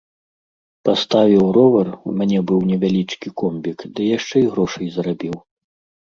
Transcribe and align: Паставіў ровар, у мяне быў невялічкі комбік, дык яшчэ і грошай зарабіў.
Паставіў 0.87 1.43
ровар, 1.57 1.87
у 2.11 2.13
мяне 2.21 2.39
быў 2.51 2.59
невялічкі 2.69 3.31
комбік, 3.41 3.79
дык 3.99 4.01
яшчэ 4.17 4.37
і 4.47 4.47
грошай 4.55 4.89
зарабіў. 4.97 5.37